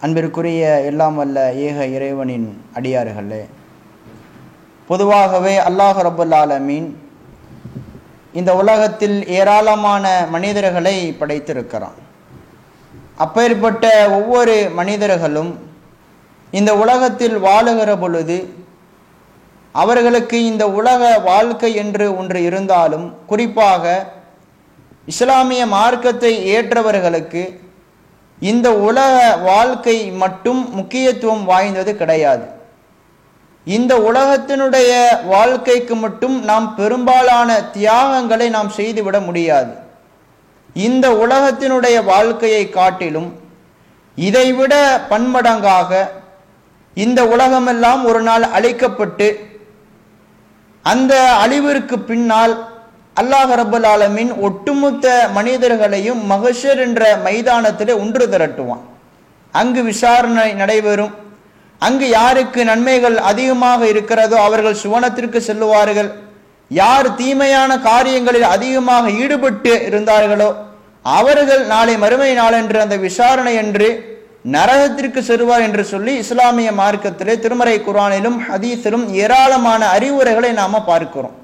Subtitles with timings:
[0.00, 3.40] அன்பிற்குரிய எல்லாம் அல்ல ஏக இறைவனின் அடியார்களே
[4.88, 6.88] பொதுவாகவே அல்லாஹ் ரபுல்லாலமீன்
[8.32, 11.98] இந்த உலகத்தில் ஏராளமான மனிதர்களை படைத்திருக்கிறான்.
[13.16, 15.52] அப்பேற்பட்ட ஒவ்வொரு மனிதர்களும்
[16.50, 18.38] இந்த உலகத்தில் வாழுகிற பொழுது
[19.74, 23.84] அவர்களுக்கு இந்த உலக வாழ்க்கை என்று ஒன்று இருந்தாலும் குறிப்பாக
[25.04, 27.42] இஸ்லாமிய மார்க்கத்தை ஏற்றவர்களுக்கு
[28.40, 32.46] இந்த உலக வாழ்க்கை மட்டும் முக்கியத்துவம் வாய்ந்தது கிடையாது.
[33.64, 34.90] இந்த உலகத்தினுடைய
[35.24, 39.72] வாழ்க்கைக்கு மட்டும் நாம் பெரும்பாலான தியாகங்களை நாம் செய்துவிட முடியாது.
[40.72, 43.38] இந்த உலகத்தினுடைய வாழ்க்கையை காட்டிலும்
[44.14, 44.74] இதைவிட
[45.10, 46.08] பன்மடங்காக
[46.94, 49.28] இந்த உலகமெல்லாம் ஒரு நாள் அழிக்கப்பட்டு
[50.82, 51.14] அந்த
[51.44, 52.69] அழிவிற்கு பின்னால்
[53.20, 58.84] அல்லாஹ் ரபுல் ஆலமின் ஒட்டுமொத்த மனிதர்களையும் மகஷர் என்ற மைதானத்தில் ஒன்று திரட்டுவான்.
[59.54, 61.14] அங்கு விசாரணை நடைபெறும்.
[61.86, 66.10] அங்கு யாருக்கு நன்மைகள் அதிகமாக இருக்கிறதோ அவர்கள் சுவனத்திற்கு செல்லுவார்கள்.
[66.70, 70.50] யார் தீமையான காரியங்களில் அதிகமாக ஈடுபட்டு இருந்தார்களோ
[71.18, 73.88] அவர்கள் நாளை மறுமை நாளன்று அந்த விசாரணை என்று
[74.56, 81.36] நரகத்திற்கு செல்வார் என்று சொல்லி இஸ்லாமிய மார்க்கத்திலே திருமறை குரானிலும் ஹதீஸிலும் ஏராளமான அறிவுரைகளை நாம பார்க்கிறோம்.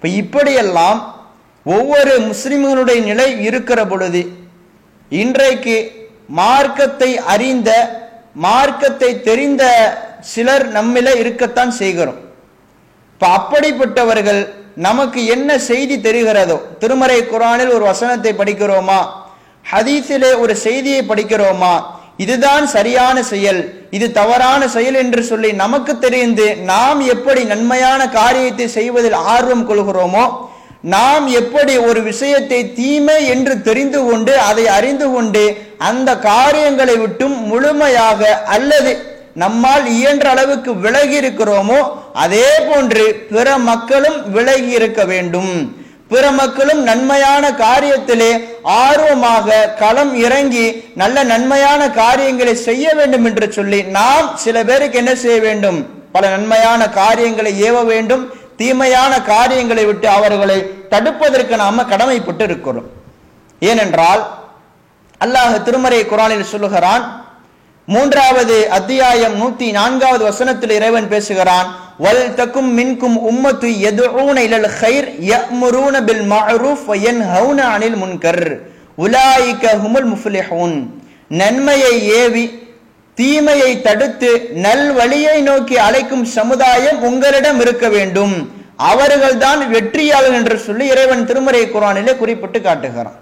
[0.00, 0.98] இப்போ இப்படியெல்லாம்
[1.66, 4.22] ஒவ்வொரு முஸ்லிம்களுடைய நிலை இருக்கிற பொழுது
[5.22, 5.74] இன்றைக்கு
[6.38, 7.70] மார்க்கத்தை அறிந்த
[8.46, 9.64] மார்க்கத்தை தெரிந்த
[10.32, 12.18] சிலர் நம்மில இருக்கத்தான் செய்கிறோம்.
[13.12, 14.40] இப்போ அப்படிப்பட்டவர்கள்
[14.86, 19.00] நமக்கு என்ன செய்தி தெரிகிறதோ திருமறை குரானில் ஒரு வசனத்தை படிக்கிறோமா?
[19.72, 21.74] ஹதீஸிலே ஒரு செய்தியை படிக்கிறோமா?
[22.22, 23.60] இதுதான் சரியான செயல்
[23.96, 30.24] இது தவறான செயல் என்று சொல்லி நமக்கு தெரிந்து நாம் எப்படி நன்மையான காரியத்தை செய்வதில் ஆர்வம் கொள்கிறோமோ
[30.94, 35.44] நாம் எப்படி ஒரு விஷயத்தை தீமை என்று தெரிந்து கொண்டு அதை அறிந்து கொண்டு
[35.88, 38.92] அந்த காரியங்களை விட்டும் முழுமையாக அல்லது
[39.42, 41.80] நம்மால் இயன்ற அளவுக்கு விலகி இருக்கிறோமோ
[42.24, 45.52] அதே போன்று பிற மக்களும் விலகி இருக்க வேண்டும்.
[46.10, 48.30] பிற மக்களும் நன்மையான காரியத்திலே
[48.62, 55.38] ஆர்வமாக களம் இறங்கி நல்ல நன்மையான காரியங்களை செய்ய வேண்டும் என்று சொல்லி நாம் சில பேருக்கு என்ன செய்ய
[55.40, 55.78] வேண்டும்?
[56.12, 58.24] பல நன்மையான காரியங்களை ஏவ வேண்டும்.
[58.56, 60.58] தீமையான காரியங்களை விட்டு அவர்களை
[60.90, 62.88] தடுப்பதற்கு நாம கடமைப்பட்டு இருக்கிறோம்.
[63.60, 64.22] ஏனென்றால்
[65.24, 67.04] அல்லாஹ் திருமறை குரானில் சொல்லுகிறான்
[67.84, 71.68] மூன்றாவது அத்தியாயம் நூத்தி நான்காவது வசனத்தில் இறைவன் பேசுகிறான்
[72.02, 78.60] வல் தக்கும் மின்கும் உம்மத்து எதுஊன இலல் ஹைர் யமுரூன பில் மஅரூஃப் வ யன்ஹவுன அனில் முன்கர்.
[78.98, 80.76] உலாயிக ஹுமுல் முஃப்லிஹூன்.
[81.28, 82.44] நன்மையை ஏவி
[83.14, 88.52] தீமையை தடுத்து நல் வழியை நோக்கி அழைக்கும் சமுதாயம் உங்களிடம் இருக்க வேண்டும்.
[88.76, 93.18] அவர்கள்தான் வெற்றியாளர் என்று சொல்லி இறைவன் திருமறை குரானிலே குறிப்பிட்டு காட்டுகிறான்.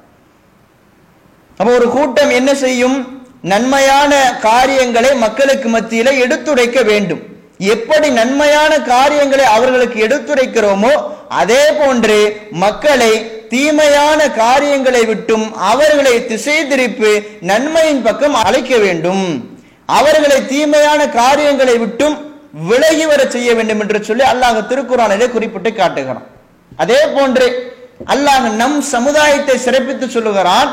[1.57, 3.27] அப்ப ஒரு கூட்டம் என்ன செய்யும்?
[3.43, 7.23] நன்மையான காரியங்களை மக்களுக்கு மத்தியில எடுத்துரைக்க வேண்டும்.
[7.59, 10.93] எப்படி நன்மையான காரியங்களை அவர்களுக்கு எடுத்துரைக்கிறோமோ
[11.29, 12.19] அதே போன்று
[12.65, 13.13] மக்களை
[13.49, 17.13] தீமையான காரியங்களை விட்டும் அவர்களை திசை திருப்பி
[17.51, 19.25] நன்மையின் பக்கம் அழைக்க வேண்டும்.
[19.87, 22.17] அவர்களை தீமையான காரியங்களை விட்டும்
[22.69, 26.27] விலகி வர செய்ய வேண்டும் என்று சொல்லி அல்லாஹ் திருக்குறானிலே குறிப்பிட்டு காட்டுகிறான்.
[26.77, 27.47] அதே போன்று
[28.15, 30.71] அல்லாஹ் நம் சமுதாயத்தை சிறப்பித்து சொல்லுகிறான்.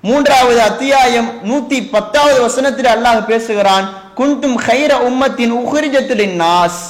[0.00, 3.88] மூன்றாவது அத்தியாயம் நூத்தி பத்தாவது வசனத்தில் அல்லாஹ் பேசுகிறான்.
[4.20, 6.80] குந்தும் ஹைர உம்மத்தின் உஹரிஜத்திலின் நாஸ்.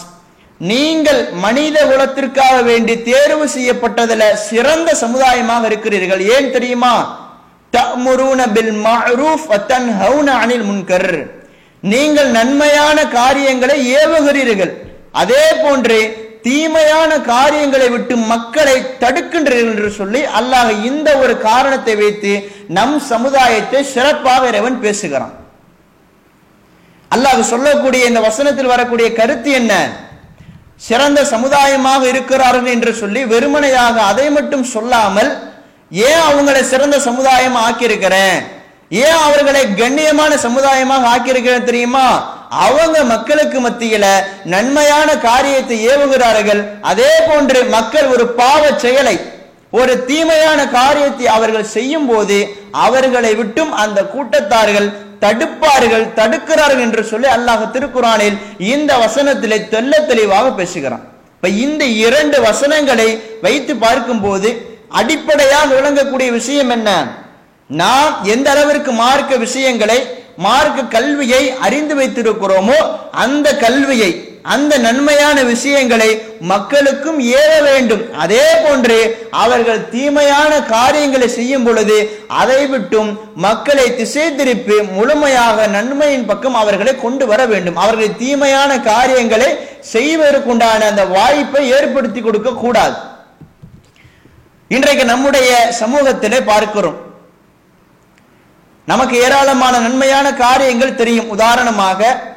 [0.70, 6.22] நீங்கள் மனித குலத்திற்காக வேண்டி தேர்வு செய்யப்பட்டதுல சிறந்த சமுதாயமாக இருக்கிறீர்கள்.
[6.34, 6.94] ஏன் தெரியுமா?
[7.72, 11.12] தமுருன பில் மஅரூஃப் வத்தன்ஹவுன அனில் முன்கர்.
[11.82, 14.72] நீங்கள் நன்மையான காரியங்களை ஏவுகிறீர்கள்.
[15.22, 16.00] அதே போன்று
[16.46, 22.32] தீமையான காரியங்களை விட்டு மக்களை தடுக்கின்றீர்கள் என்று சொல்லி அல்லாஹ் இந்த ஒரு காரணத்தை வைத்து
[22.78, 25.34] நம் சமுதாயத்தை சிறப்பாக இறைவன் பேசுகிறான்.
[27.14, 29.72] அல்லாஹ் சொல்லக்கூடிய இந்த வசனத்தில் வரக்கூடிய கருத்து என்ன?
[30.86, 35.30] சிறந்த சமுதாயமாக இருக்கிறார்கள் என்று சொல்லி வெறுமனையாக அதை மட்டும் சொல்லாமல்
[36.08, 38.38] ஏன் அவங்களை சிறந்த சமுதாயம் ஆக்கியிருக்கிறேன்?
[39.04, 42.06] ஏன் அவர்களை கண்ணியமான சமுதாயமாக ஆக்கியிருக்கிறேன் தெரியுமா?
[42.66, 44.04] அவங்க மக்களுக்கு மத்தியில
[44.54, 46.62] நன்மையான காரியத்தை ஏவுகிறார்கள்.
[46.90, 49.16] அதே போன்று மக்கள் ஒரு பாவ செயலை
[49.80, 52.38] ஒரு தீமையான காரியத்தை அவர்கள் செய்யும் போது
[52.86, 54.88] அவர்களை விட்டும் அந்த கூட்டத்தார்கள்
[55.20, 61.04] தடுப்பார்கள் தடுக்கிறார்கள் என்று சொல்லி அல்லாஹ் திருக்குறானில் இந்த வசனத்திலே தெல்ல தெளிவாக பேசுகிறான்.
[61.34, 64.48] இப்ப இந்த இரண்டு வசனங்களை வைத்து பார்க்கும்போது
[64.88, 66.88] அடிப்படையாக விளங்கக்கூடிய விஷயம் என்ன?
[67.66, 69.98] நாம் எந்த அளவிற்கு மார்க்க விஷயங்களை
[70.36, 72.78] மார்க்க கல்வியை அறிந்து வைத்திருக்கிறோமோ
[73.10, 76.08] அந்த கல்வியை அந்த நன்மையான விஷயங்களை
[76.40, 78.14] மக்களுக்கும் ஏற வேண்டும்.
[78.14, 86.54] அதே போன்று அவர்கள் தீமையான காரியங்களை செய்யும் பொழுது அதை விட்டும் மக்களை திசை திருப்பி முழுமையாக நன்மையின் பக்கம்
[86.54, 87.76] அவர்களை கொண்டு வர வேண்டும்.
[87.76, 89.50] அவர்கள் தீமையான காரியங்களை
[89.92, 92.96] செய்வதற்குண்டான அந்த வாய்ப்பை ஏற்படுத்தி கொடுக்க கூடாது.
[94.68, 96.98] இன்றைக்கு நம்முடைய சமூகத்திலே பார்க்கிறோம்.
[98.86, 101.28] நமக்கு ஏராளமான நன்மையான காரியங்கள் தெரியும்.
[101.28, 102.28] உதாரணமாக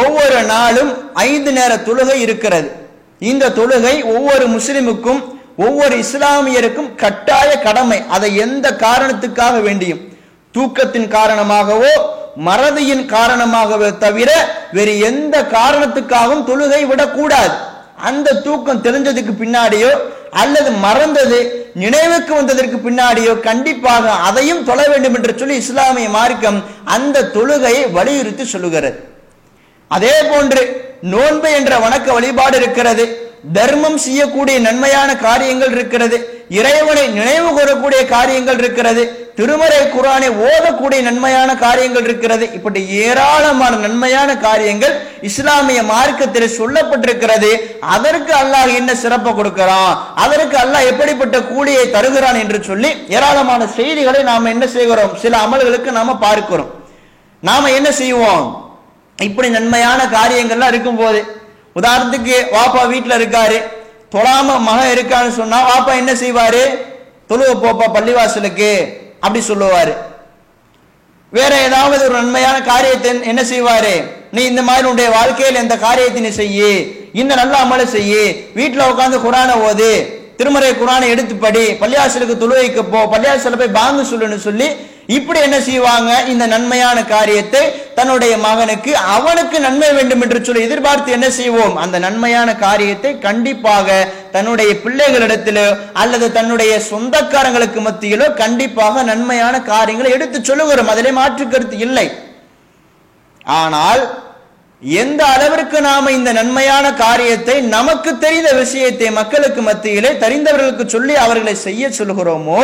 [0.00, 2.68] ஒவ்வொரு நாளும் ஐந்து நேர தொழுகை இருக்கிறது.
[3.18, 5.20] இந்த தொழுகை ஒவ்வொரு முஸ்லிமுக்கும்
[5.56, 8.02] ஒவ்வொரு இஸ்லாமியருக்கும் கட்டாய கடமை.
[8.08, 10.02] அதை எந்த காரணத்துக்காக வேண்டியும்?
[10.54, 11.92] தூக்கத்தின் காரணமாகவோ
[12.46, 14.30] மறதியின் காரணமாகவோ தவிர
[14.72, 17.54] வேறு எந்த காரணத்துக்காகவும் தொழுகை விடக்கூடாது.
[17.96, 19.90] அந்த தூக்கம் தெரிஞ்சதுக்கு பின்னாடியோ
[20.30, 21.38] அல்லது மறந்தது
[21.74, 29.13] நினைவுக்கு வந்ததற்கு பின்னாடியோ கண்டிப்பாக அதையும் தொழ வேண்டும் என்று சொல்லி இஸ்லாமிய மார்க்கம் அந்த தொழுகையை வலியுறுத்தி சொல்லுகிறது.
[29.96, 30.62] அதே போன்று
[31.12, 33.04] நோன்பு என்ற வணக்க வழிபாடு இருக்கிறது.
[33.56, 36.16] தர்மம் செய்யக்கூடிய நன்மையான காரியங்கள் இருக்கிறது.
[36.48, 39.02] இறைவனை நினைவு கூறக்கூடிய காரியங்கள் இருக்கிறது.
[39.38, 42.52] திருமறை குரானை ஓதக்கூடிய நன்மையான காரியங்கள் இருக்கிறது.
[42.52, 47.50] இப்படி ஏராளமான நன்மையான காரியங்கள் இஸ்லாமிய மார்க்கத்தில் சொல்லப்பட்டிருக்கிறது.
[47.80, 49.94] அதற்கு அல்லாஹ் என்ன சிறப்பு கொடுக்கிறான்?
[50.14, 55.16] அதற்கு அல்லாஹ் எப்படிப்பட்ட கூலியை தருகிறான் என்று சொல்லி ஏராளமான செய்திகளை நாம் என்ன செய்கிறோம்?
[55.16, 56.70] சில அமல்களுக்கு நாம பார்க்கிறோம்.
[57.40, 58.63] நாம என்ன செய்வோம்?
[59.18, 61.20] இப்படி நன்மையான காரியங்கள்லாம் இருக்கும் போது
[61.78, 63.58] உதாரணத்துக்கு வாப்பா வீட்டில் இருக்காரு
[64.14, 66.64] தொழாம மகன் இருக்கான்னு சொன்னா வாப்பா என்ன செய்வாரு?
[67.28, 68.70] தொழுவ போப்பா பள்ளிவாசலுக்கு
[69.20, 69.92] அப்படி சொல்லுவாரு.
[71.32, 73.94] வேற ஏதாவது ஒரு நன்மையான காரியத்தை என்ன செய்வாரு?
[74.30, 76.72] நீ இந்த மாதிரி உன்னுடைய வாழ்க்கையில் இந்த காரியத்தை நீ செய்யு?
[77.12, 78.24] இந்த நல்ல அமலை செய்யு.
[78.54, 79.90] வீட்டில் உட்காந்து குரானை ஓது.
[80.38, 84.68] திருமறை குரானை எடுத்து படி பள்ளியாசலுக்கு தொழுவைக்கு போ பள்ளியாசல போய் பாங்கு சொல்லுன்னு சொல்லி
[85.06, 86.10] இப்படி என்ன செய்வாங்க?
[86.32, 87.62] இந்த நன்மையான காரியத்தை
[87.94, 91.76] தன்னுடைய மகனுக்கு அவனுக்கு நன்மை வேண்டும் என்று சொல்லி எதிர்பார்த்து என்ன செய்வோம்?
[91.76, 100.88] அந்த நன்மையான காரியத்தை கண்டிப்பாக தன்னுடைய பிள்ளைகளிடத்திலோ அல்லது தன்னுடைய சொந்தக்காரங்களுக்கு மத்தியிலோ கண்டிப்பாக நன்மையான காரியங்களை எடுத்து சொல்லுகிறோம்.
[100.88, 102.06] அதிலே மாற்று கருத்து இல்லை.
[103.46, 104.02] ஆனால்
[104.82, 111.88] எந்த அளவிற்கு நாம இந்த நன்மையான காரியத்தை நமக்கு தெரிந்த விஷயத்தை மக்களுக்கு மத்தியிலே தெரிந்தவர்களுக்கு சொல்லி அவர்களை செய்ய
[111.88, 112.60] சொல்கிறோமோ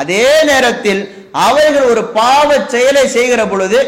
[0.00, 1.02] அதே நேரத்தில்
[1.46, 3.80] அவர்கள் ஒரு பாவ செயலை செய்கிற பொழுது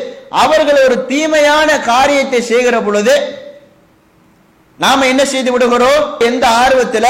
[0.43, 3.15] அவர்கள் ஒரு தீமையான காரியத்தை செய்கிற பொழுது
[4.79, 6.05] நாம என்ன செய்து விடுகிறோம்?
[6.29, 7.07] எந்த ஆர்வத்துல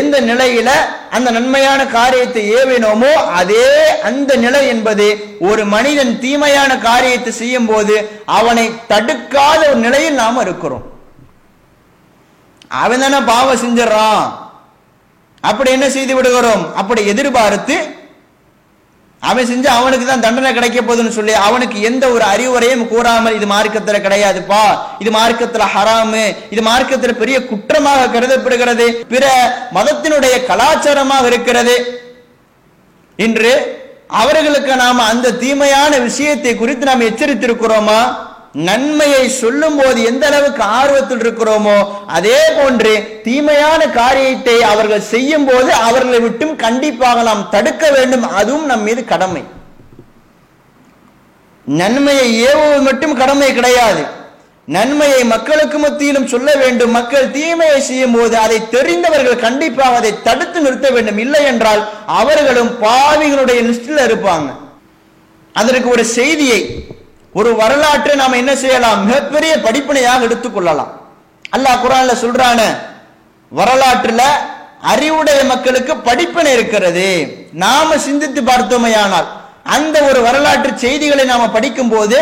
[0.00, 0.70] எந்த நிலையில
[1.16, 3.66] அந்த நன்மையான காரியத்தை ஏவினோமோ அதே
[4.08, 5.06] அந்த நிலை என்பது
[5.50, 7.96] ஒரு மனிதன் தீமையான காரியத்தை செய்யும் போது
[8.38, 10.84] அவனை தடுக்காத ஒரு நிலையில் நாம இருக்கிறோம்.
[12.84, 14.26] அவன் தானே பாவம் செஞ்சிடறான்.
[15.50, 16.64] அப்படி என்ன செய்து விடுகிறோம்?
[16.80, 17.76] அப்படி எதிர்பார்த்து
[19.22, 23.98] அவன் செஞ்சு அவனுக்கு தான் தண்டனை கிடைக்க போகுதுன்னு சொல்லி அவனுக்கு எந்த ஒரு அறிவுரையும் கூறாமல் இது மார்க்கத்துல
[24.06, 24.62] கிடையாதுப்பா
[24.98, 29.24] இது மார்க்கத்துல ஹராமு இது மார்க்கத்துல பெரிய குற்றமாக கருதப்படுகிறது பிற
[29.74, 31.76] மதத்தினுடைய கலாச்சாரமாக இருக்கிறது.
[33.18, 33.52] இன்று
[34.22, 38.00] அவர்களுக்கு நாம அந்த தீமையான விஷயத்தை குறித்து நாம் எச்சரித்திருக்கிறோமா?
[38.54, 41.76] நன்மையை சொல்லும் போது எந்த அளவுக்கு ஆர்வத்தில் இருக்கிறோமோ
[42.16, 42.92] அதே போன்று
[43.26, 48.26] தீமையான காரியத்தை அவர்கள் செய்யும் போது அவர்களை விட்டும் கண்டிப்பாக நாம் தடுக்க வேண்டும்.
[48.40, 49.42] அதுவும் நம் மீது கடமை.
[51.66, 54.02] நன்மையை ஏவுவது மட்டும் கடமை கிடையாது.
[54.64, 56.92] நன்மையை மக்களுக்கு மத்தியிலும் சொல்ல வேண்டும்.
[56.98, 61.18] மக்கள் தீமையை செய்யும் போது அதை தெரிந்தவர்கள் கண்டிப்பாக அதை தடுத்து நிறுத்த வேண்டும்.
[61.18, 64.48] இல்லை என்றால் அவர்களும் பாவிகளுடைய லிஸ்டில் இருப்பாங்க.
[65.54, 66.60] அதற்கு ஒரு செய்தியை
[67.38, 68.98] ஒரு வரலாற்றை நாம் என்ன செய்யலாம்?
[69.08, 70.90] மிகப்பெரிய படிப்பினையாக எடுத்துக்கொள்ளலாம்
[71.54, 72.60] அல்லாஹ் குரான்ல சொல்றான
[73.52, 74.22] வரலாற்றுல
[74.92, 77.08] அறிவுடைய மக்களுக்கு படிப்பினை இருக்கிறது.
[77.64, 79.28] நாம சிந்தித்து பார்த்தோமையானால்
[79.76, 82.18] அந்த ஒரு வரலாற்று செய்திகளை நாம படிக்கும் போது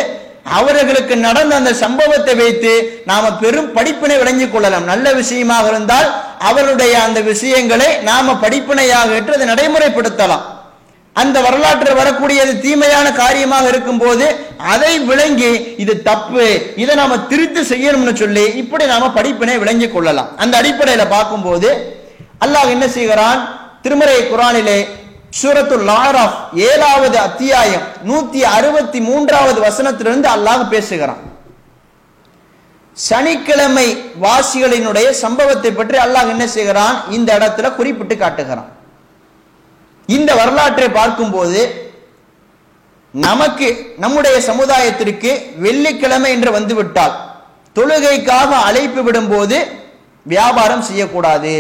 [0.59, 2.73] அவர்களுக்கு நடந்த அந்த சம்பவத்தை வைத்து
[3.11, 4.88] நாம பெரும் படிப்பினை விளங்கிக் கொள்ளலாம்.
[4.93, 6.09] நல்ல விஷயமாக இருந்தால்
[6.50, 10.45] அவருடைய அந்த விஷயங்களை நாம படிப்பினையாக ஏற்று அதை நடைமுறைப்படுத்தலாம்.
[11.21, 14.27] அந்த வரலாற்றில் வரக்கூடியது தீமையான காரியமாக இருக்கும் போது
[14.73, 16.47] அதை விளங்கி இது தப்பு
[16.83, 20.31] இதை நாம திருத்து செய்யணும்னு சொல்லி இப்படி நாம படிப்பினை விளங்கி கொள்ளலாம்.
[20.43, 21.71] அந்த அடிப்படையில பார்க்கும்போது
[22.45, 23.41] அல்லாஹ் என்ன செய்கிறான்?
[23.85, 24.79] திருமறை குரானிலே
[25.39, 31.21] சூரத்துல் லாராஃப் ஏழாவது அத்தியாயம் நூத்தி அறுபத்தி மூன்றாவது வசனத்திலிருந்து அல்லாஹ் பேசுகிறான்.
[32.97, 33.89] சனிக்கிழமை
[34.25, 36.97] வாசிகளினுடைய சம்பவத்தை பற்றி அல்லாஹ் என்ன செய்கிறான்?
[37.17, 38.71] இந்த இடத்துல குறிப்பிட்டு காட்டுகிறான்.
[40.17, 41.61] இந்த வரலாற்றை பார்க்கும்போது
[43.14, 43.69] நமக்கு
[44.02, 45.31] நம்முடைய சமுதாயத்திற்கு
[45.64, 47.14] வெள்ளிக்கிழமை என்று வந்துவிட்டால்
[47.76, 49.57] தொழுகைக்காக அழைப்பு விடும்போது
[50.33, 51.55] வியாபாரம் செய்யக்கூடாது.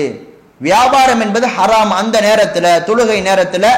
[0.66, 1.92] வியாபாரம் என்பது ஹராம்.
[2.00, 3.70] அந்த நேரத்தில் தொழுகை நேரத்தில்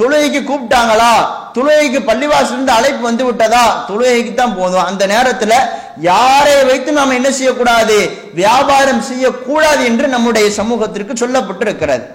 [0.00, 1.12] தொழுகைக்கு கூப்பிட்டாங்களா?
[1.56, 4.86] தொழுகைக்கு பள்ளிவாசல் இருந்து அழைப்பு வந்து விட்டதா தொழுகைக்கு தான் போதும்.
[4.90, 5.56] அந்த நேரத்தில்
[6.10, 7.98] யாரை வைத்து நாம் என்ன செய்யக்கூடாது?
[8.40, 12.06] வியாபாரம் செய்யக்கூடாது என்று நம்முடைய சமூகத்திற்கு சொல்லப்பட்டிருக்கிறது.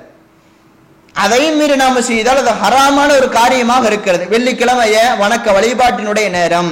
[1.15, 4.23] அதையும் மீறி நாம செய்தால் அது ஹராமான ஒரு காரியமாக இருக்கிறது.
[4.33, 6.71] வெள்ளிக்கிழமைய வணக்க வழிபாட்டினுடைய நேரம்.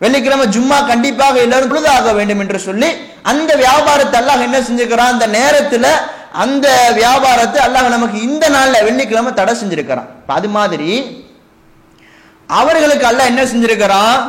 [0.00, 2.88] வெள்ளிக்கிழமை ஜும்மா கண்டிப்பாக எல்லாரும் ஆக வேண்டும் என்று சொல்லி
[3.32, 5.86] அந்த வியாபாரத்தை அல்லாஹ் என்ன செஞ்சுக்கிறான் அந்த நேரத்துல
[6.44, 6.66] அந்த
[6.98, 10.10] வியாபாரத்தை அல்லாஹ் நமக்கு இந்த நாள்ல வெள்ளிக்கிழமை தடை செஞ்சிருக்கிறான்.
[10.38, 10.90] அது மாதிரி
[12.48, 14.20] அவர்களுக்கு அல்லாஹ் என்ன செஞ்சிருக்கிறான்?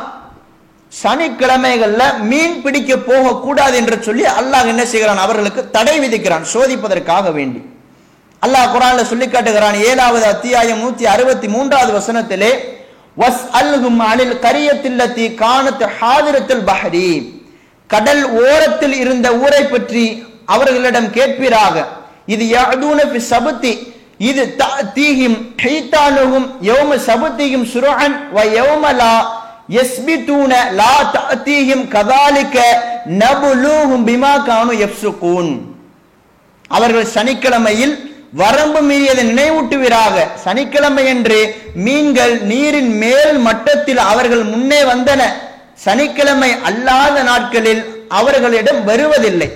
[0.92, 5.24] சனிக்கிழமைகள்ல மீன் பிடிக்க போக கூடாது என்று சொல்லி அல்லாஹ் என்ன செய்கிறான்?
[5.26, 7.60] அவர்களுக்கு தடை விதிக்கிறான் சோதிப்பதற்காக வேண்டி.
[8.42, 12.52] அல்லாஹ் குரான்ல சொல்லி காட்டுகிறான் ஏழாவது அத்தியாயம் நூத்தி அறுபத்தி மூன்றாவது வசனத்திலே
[13.16, 17.10] வஸ் அல்ஹும் அனில் கரியத்தில்லத்தி காணத்து ஹாதிரத்தில் பஹரி.
[17.90, 20.04] கடல் ஓரத்தில் இருந்த ஊரை பற்றி
[20.48, 21.74] அவர்களிடம் கேட்பீராக
[22.28, 23.72] இது யஅதூன சபுத்தி
[24.20, 24.42] இது
[24.96, 29.14] தீஹிம் ஹைத்தானுகும் யௌம சபுத்தியும் சுரஹன் வ யோமலா லா
[29.76, 30.92] யஸ்பிதூன லா
[31.46, 32.58] தீஹிம் கதாலிக்க
[33.20, 35.50] நபுலூஹும் பிமா கானு எஃப்சுகூன்
[36.70, 37.94] அவர்கள் சனிக்கிழமையில்
[38.38, 40.16] வரம்பு மீறியதை நினைவூட்டுவீராக.
[40.44, 41.38] சனிக்கிழமை என்று
[41.84, 45.22] மீன்கள் நீரின் மேல் மட்டத்தில் அவர்கள் முன்னே வந்தன.
[45.84, 47.82] சனிக்கிழமை அல்லாத நாட்களில்
[48.18, 49.48] அவர்களிடம் வருவதில்லை.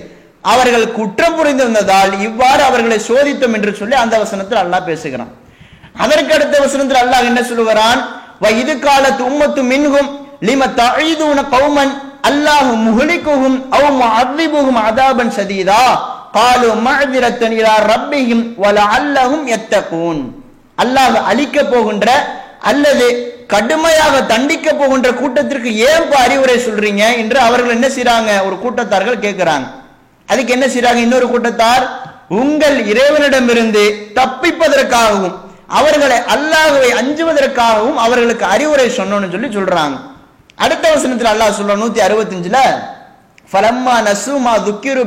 [0.52, 5.33] அவர்கள் குற்றம் புரிந்திருந்ததால் இவ்வாறு அவர்களை சோதித்தோம் என்று சொல்லி அந்த வசனத்தில் அல்லாஹ் பேசுகிறான்.
[6.04, 8.00] அதற்கு அடுத்த வசனத்தில் அல்லாஹ் என்ன சொல்லுகிறான்?
[8.62, 10.11] இது காலத்து உம்மத்து மின்கும்
[10.49, 11.93] லிம தஈதுன கௌமன்
[12.28, 15.85] அல்லாஹ் முகலிக்குகும் அவ் முஅذிபுஹும் அதாபன் சதீதா.
[16.35, 20.23] காலு மஅதிரத்தன் இலா ரப்பிஹிம் வலஅல்லஹும் யத்தகூன்
[20.79, 22.09] அல்லாஹ் அழிக்க போகின்ற
[22.62, 23.07] அல்லது
[23.47, 28.47] கடுமையாக தண்டிக்க போகின்ற கூட்டத்திற்கு ஏன் அறிவுரை சொல்றீங்க என்று அவர்கள் என்ன செய்றாங்க?
[28.47, 29.67] ஒரு கூட்டத்தார்கள் கேட்கிறாங்க
[30.29, 31.00] அதுக்கு என்ன செய்றாங்க?
[31.00, 31.85] இன்னொரு கூட்டத்தார்
[32.31, 33.83] உங்கள் இறைவனிடமிருந்து
[34.14, 35.35] தப்பிப்பதற்காகவும்
[35.69, 39.97] அவர்களை அல்லாஹுவை அஞ்சுவதற்காகவும் அவர்களுக்கு அறிவுரை சொன்னோம்னு சொல்லி சொல்றாங்க.
[40.59, 42.59] அடுத்த வசனத்தில் அல்லாஹ் சொல்ற நூத்தி அறுபத்தஞ்சுல
[43.50, 45.05] ஃபலம்மா நசுமா துக்கிரு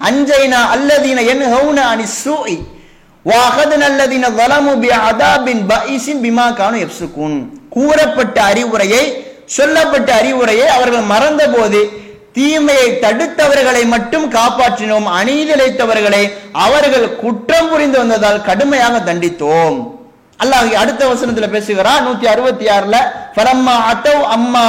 [0.00, 2.56] அஞ்சைனா அல்லதீன என்ஹவுன அனி சூஇ
[3.24, 7.38] வாஹதன் அல்லதீன வலமு பி அதாபின் பைசின் பிமா கானு எப்சுகூன்
[7.70, 9.04] கூறப்பட்ட அறிவுரையை
[9.46, 11.80] சொல்லப்பட்ட அறிவுரையை அவர்கள் மறந்த போது
[12.32, 16.22] தீமையை தடுத்தவர்களை மட்டும் காப்பாற்றினோம் அநீதிழைத்தவர்களை
[16.66, 19.78] அவர்கள் குற்றம் புரிந்து வந்ததால் கடுமையாக தண்டித்தோம்.
[20.40, 22.96] அல்லாஹ் அடுத்த வசனத்துல பேசுகிறான் நூத்தி அறுபத்தி ஆறுல
[23.36, 24.66] பரம்மா அத்தவ் அம்மா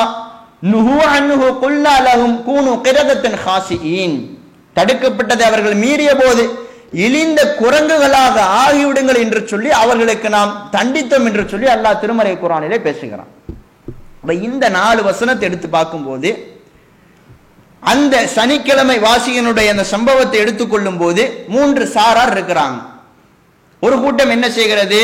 [0.71, 4.17] நுஹு அன்ஹு குல்லா லஹும் கூனு கிரதத்தன் ஹாசியின்
[4.79, 6.45] தடுக்கப்பட்டதை அவர்கள் மீறிய போது
[7.05, 13.29] இழிந்த குரங்குகளாக ஆகிவிடுங்கள் என்று சொல்லி அவர்களுக்கு நாம் தண்டித்தோம் என்று சொல்லி அல்லாஹ் திருமறை குரானிலே பேசுகிறான்.
[14.21, 16.29] அப்ப இந்த நாலு வசனத்தை எடுத்து பார்க்கும்போது
[17.91, 22.79] அந்த சனிக்கிழமை வாசிகனுடைய அந்த சம்பவத்தை எடுத்துக்கொள்ளும் போது மூன்று சாரார் இருக்கிறாங்க.
[23.85, 24.99] ஒரு கூட்டம் என்ன செய்கிறது?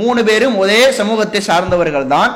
[0.00, 2.32] மூணு பேரும் ஒரே சமூகத்தை சார்ந்தவர்கள் தான்.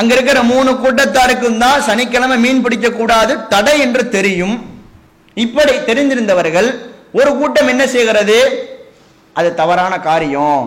[0.00, 4.56] அங்க இருக்கிற மூணு கூட்டத்தாருக்கும் தான் சனிக்கிழமை மீன் பிடிக்க கூடாது தடை என்று தெரியும்.
[5.34, 6.68] இப்படி தெரிந்திருந்தவர்கள்
[7.18, 8.38] ஒரு கூட்டம் என்ன செய்கிறது?
[9.38, 10.64] அது தவறான காரியம்.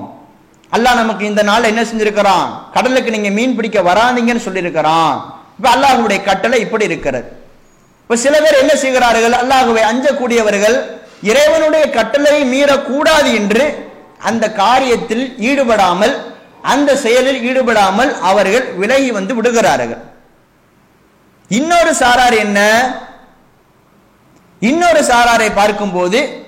[0.75, 2.47] அல்லாஹ் நமக்கு இந்த நாள் என்ன செஞ்சிருக்கிறான்?
[2.75, 5.13] கடலுக்கு நீங்க மீன் பிடிக்க வராதீங்கன்னு சொல்லியிருக்கிறான்.
[5.57, 7.27] இப்ப அல்லாஹுடைய கட்டளை இப்படி இருக்கிறது.
[8.03, 9.35] இப்ப சில பேர் என்ன செய்கிறார்கள்?
[9.41, 10.77] அல்லாஹுவை அஞ்சக்கூடியவர்கள்
[11.31, 13.63] இறைவனுடைய கட்டளையை மீறக்கூடாது என்று
[14.29, 16.13] அந்த காரியத்தில் ஈடுபடாமல்
[16.73, 20.03] அந்த செயலில் ஈடுபடாமல் அவர்கள் விலகி வந்து விடுகிறார்கள்.
[21.47, 22.59] இன்னொரு சாரார் என்ன?
[24.59, 26.45] இன்னொரு சாராரை பார்க்கும்போது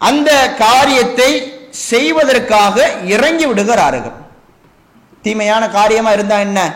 [0.00, 1.30] அந்த காரியத்தை
[1.70, 4.16] செய்வதற்காக இறங்கி விடுகிறார்கள்.
[5.22, 6.74] தீமையான காரியமா இருந்தா என்ன?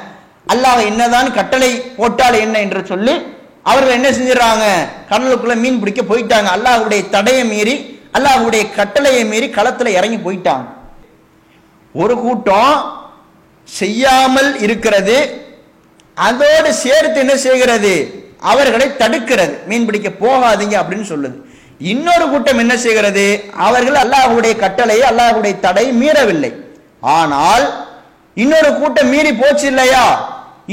[0.53, 3.15] அல்லாஹ் என்னதான் கட்டளை போட்டால் என்ன என்று சொல்லி.
[3.63, 4.65] அவர்கள் என்ன செஞ்சிடறாங்க?
[5.11, 6.49] கடலுக்குள்ள மீன் பிடிக்க போயிட்டாங்க.
[6.57, 10.67] அல்லாஹுடைய தடையை மீறி அல்லாஹ்வுடைய கட்டளையை மீறி களத்துல இறங்கி போயிட்டாங்க.
[11.95, 13.03] ஒரு கூட்டம்
[13.65, 15.45] செய்யாமல் இருக்கிறது.
[16.15, 18.26] அதோடு சேர்த்து என்ன செய்கிறது?
[18.41, 19.55] அவர்களை தடுக்கிறது.
[19.69, 21.37] மீன் பிடிக்க போகாதீங்க அப்படின்னு சொல்லுது.
[21.93, 23.25] இன்னொரு கூட்டம் என்ன செய்கிறது?
[23.67, 26.53] அவர்கள் அல்லாஹ்வுடைய கட்டளை அல்லாஹ்வுடைய தடை மீறவில்லை.
[27.19, 27.67] ஆனால்
[28.37, 30.05] இன்னொரு கூட்டம் மீறி போச்சு இல்லையா?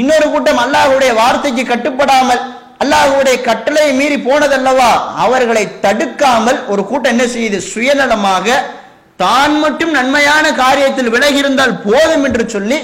[0.01, 2.41] இன்னொரு கூட்டம் அல்லாஹுடைய வார்த்தைக்கு கட்டுப்படாமல்
[2.83, 4.91] அல்லாஹ்வுடைய கட்டளையை மீறி போனதல்லவா?
[5.25, 7.59] அவர்களை தடுக்காமல் ஒரு கூட்டம் என்ன செய்யுது?
[7.73, 8.47] சுயநலமாக
[9.23, 12.79] தான் மட்டும் நன்மையான காரியத்தில் விலகி இருந்தால் போதும் என்று சொல்லி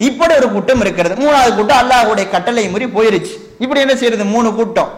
[0.00, 1.14] இப்படி ஒரு கூட்டம் இருக்கிறது.
[1.22, 3.36] மூணாவது கூட்டம் அல்லாஹுடைய கட்டளை மீறி போயிருச்சு.
[3.62, 4.24] இப்படி என்ன செய்யறது?
[4.34, 4.90] மூணு கூட்டம்.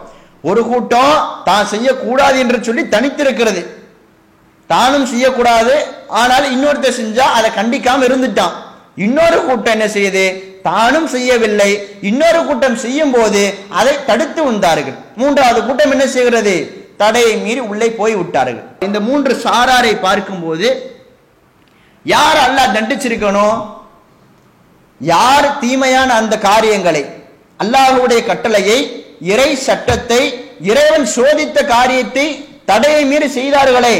[0.49, 1.15] ஒரு கூட்டம்
[1.47, 3.61] தான் செய்யக்கூடாது என்று சொல்லி தனித்திருக்கிறது.
[4.69, 5.73] தானும் செய்யக்கூடாது.
[6.21, 8.55] ஆனால் இன்னொருத்தர் செஞ்சா அதை கண்டிக்காம இருந்துட்டான்.
[9.05, 10.25] இன்னொரு கூட்டம் என்ன செய்யுது?
[10.69, 11.71] தானும் செய்யவில்லை.
[12.09, 13.41] இன்னொரு கூட்டம் செய்யும் போது
[13.79, 16.55] அதை தடுத்து வந்தார்கள் மூன்றாவது கூட்டம் என்ன செய்கிறது?
[17.01, 18.65] தடையை மீறி உள்ளே போய் விட்டார்கள்.
[18.87, 20.67] இந்த மூன்று சாராரை பார்க்கும்போது
[22.05, 23.57] யார் அல்லாஹ் தண்டிச்சிருக்கணும்?
[25.01, 27.03] யார் தீமையான அந்த காரியங்களை?
[27.59, 28.79] அல்லாஹுடைய கட்டளையை
[29.31, 30.21] இறை சட்டத்தை
[30.69, 32.25] இறைவன் சோதித்த காரியத்தை
[32.69, 33.95] தடையை மீறி செய்தார்களே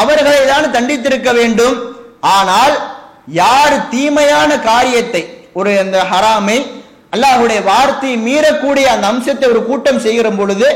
[0.00, 1.76] அவர்களை தான் தண்டித்திருக்க வேண்டும்.
[2.36, 2.74] ஆனால்
[3.40, 5.22] யார் தீமையான காரியத்தை
[5.58, 6.58] ஒரு அந்த ஹராமை
[7.14, 10.68] அல்லாஹுடைய வார்த்தையை மீறக்கூடிய அந்த அம்சத்தை ஒரு கூட்டம் செய்கிற பொழுது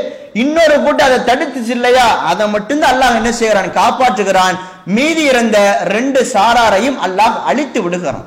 [0.42, 3.68] இன்னொரு கூட்டம் அதை தடுத்துச்சு இல்லையா அதை மட்டும்தான் அல்லாஹ் என்ன செய்கிறான்?
[3.80, 4.56] காப்பாற்றுகிறான்.
[4.96, 5.58] மீதி இருந்த
[5.94, 8.26] ரெண்டு சாராரையும் அல்லாஹ் அழித்து விடுகிறான்.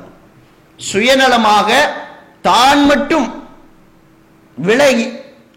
[0.78, 1.68] சுயநலமாக
[2.48, 3.26] தான் மட்டும்
[4.56, 5.06] விலகி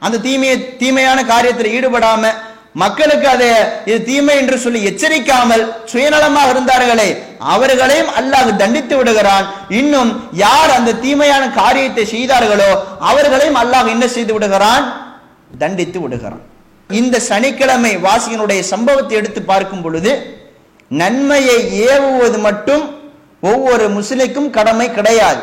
[0.06, 2.24] அந்த தீமையை தீமையான காரியத்தில் ஈடுபடாம
[2.82, 3.48] மக்களுக்கு அதை
[3.90, 7.08] இது தீமை என்று சொல்லி எச்சரிக்காமல் சுயநலமாக இருந்தார்களே
[7.54, 9.46] அவர்களையும் அல்லாஹ் தண்டித்து விடுகிறான்.
[9.80, 10.12] இன்னும்
[10.46, 12.70] யார் அந்த தீமையான காரியத்தை செய்தார்களோ
[13.12, 14.86] அவர்களையும் அல்லாஹ் என்ன செய்து விடுகிறான்?
[15.64, 16.44] தண்டித்து விடுகிறான்.
[16.90, 20.12] இந்த சனிக்கிழமை வாசிகனுடைய சம்பவத்தை எடுத்து பார்க்கும் பொழுது
[20.92, 22.84] நன்மையை ஏவுவது மட்டும்
[23.52, 25.42] ஒவ்வொரு முஸ்லிக்கும் கடமை கிடையாது.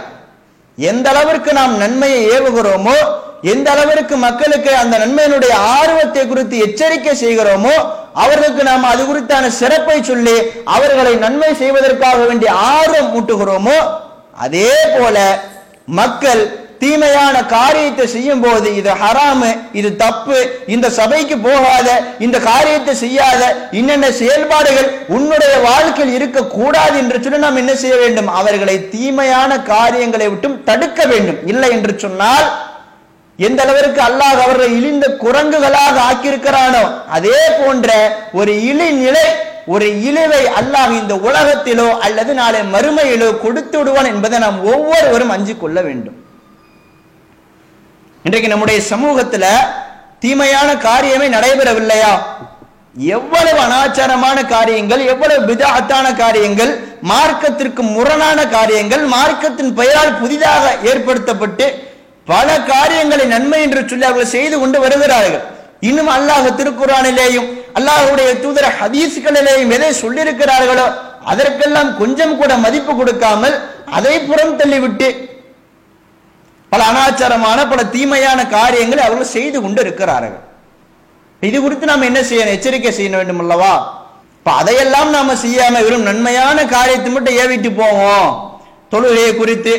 [0.79, 2.99] எந்த அளவிற்கு நாம் நன்மையை ஏவுகிறோமோ
[3.43, 7.75] எந்த அளவிற்கு மக்களுக்கு அந்த நன்மையினுடைய ஆர்வத்தை குறித்து எச்சரிக்கை செய்கிறோமோ
[8.14, 13.78] அவர்களுக்கு நாம் அது குறித்தான சிறப்பை சொல்லி அவர்களை நன்மை செய்வதற்காக வேண்டிய ஆர்வம் ஊட்டுகிறோமோ
[14.47, 15.16] அதே போல
[16.00, 16.45] மக்கள்
[16.81, 21.88] தீமையான காரியத்தை செய்யும் போது இது ஹராமு இது தப்பு இந்த சபைக்கு போகாத
[22.19, 23.43] இந்த காரியத்தை செய்யாத
[23.78, 28.28] இன்னென்ன செயல்பாடுகள் உன்னுடைய வாழ்க்கையில் இருக்க கூடாது என்று சொல்லி நாம் என்ன செய்ய வேண்டும்?
[28.40, 31.40] அவர்களை தீமையான காரியங்களை விட்டும் தடுக்க வேண்டும்.
[31.47, 32.47] இல்லை என்று சொன்னால்
[33.38, 36.85] எந்த அளவிற்கு அல்லாஹ் அவர்களை இழிந்த குரங்குகளாக ஆக்கியிருக்கிறானோ
[37.16, 37.88] அதே போன்ற
[38.33, 39.26] ஒரு இழி நிலை
[39.75, 45.78] ஒரு இழிவை அல்லாஹ் இந்த உலகத்திலோ அல்லது நாளை மறுமையிலோ கொடுத்து விடுவான் என்பதை நாம் ஒவ்வொருவரும் அஞ்சு கொள்ள
[45.87, 46.16] வேண்டும்.
[48.25, 49.45] இன்றைக்கு நம்முடைய சமூகத்துல
[50.19, 52.12] தீமையான காரியமே நடைபெறவில்லையா?
[53.17, 56.73] எவ்வளவு அனாச்சாரமான காரியங்கள் எவ்வளவு விதாத்தான காரியங்கள்
[57.11, 61.67] மார்க்கத்திற்கு முரணான காரியங்கள் மார்க்கத்தின் பெயரால் புதிதாக ஏற்படுத்தப்பட்டு
[62.28, 65.45] பல காரியங்களை நன்மை என்று சொல்லி அவர்கள் செய்து கொண்டு வருகிறார்கள்.
[65.89, 70.86] இன்னும் அல்லாஹ் திருக்குறானிலேயும் அல்லாஹுடைய தூதர ஹதீஸ்களிலேயும் எதை சொல்லியிருக்கிறார்களோ
[71.32, 73.56] அதற்கெல்லாம் கொஞ்சம் கூட மதிப்பு கொடுக்காமல்
[73.97, 75.08] அதை புறம் தள்ளிவிட்டு
[76.73, 80.36] பல அனாச்சாரமான பல தீமையான காரியங்களை அவர்கள் செய்து கொண்டு இருக்கிறார்கள்
[81.43, 82.56] இது குறித்து நாம் என்ன செய்யணும்?
[82.56, 83.73] எச்சரிக்கை செய்ய வேண்டும் அல்லவா?
[84.39, 88.30] இப்ப அதையெல்லாம் நாம செய்யாம வெறும் நன்மையான காரியத்தை மட்டும் ஏவிட்டு போவோம்.
[88.93, 89.73] தொழுகையை குறித்து